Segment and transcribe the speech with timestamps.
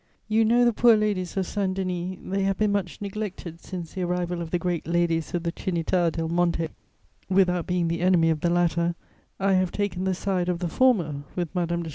[0.27, 4.01] You know the poor ladies of Saint Denis: they have been much neglected since the
[4.01, 6.69] arrival of the great ladies of the Trinità del Monte;
[7.29, 8.95] without being the enemy of the latter,
[9.39, 11.89] I have taken the side of the former with Madame de Ch.